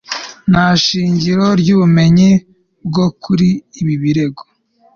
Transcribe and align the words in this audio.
nta 0.51 0.67
shingiro 0.85 1.45
ry'ubumenyi 1.61 2.29
kuri 3.23 3.49
ibi 3.79 3.95
birego 4.01 4.43